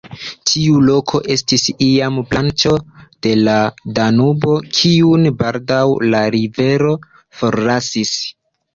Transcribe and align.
Tiu 0.51 0.77
loko 0.85 1.19
estis 1.35 1.65
iam 1.87 2.17
branĉo 2.31 2.73
de 3.27 3.35
la 3.43 3.59
Danubo, 4.01 4.57
kiun 4.81 5.31
baldaŭ 5.45 5.85
la 6.11 6.27
rivero 6.41 6.99
forlasis. 7.45 8.21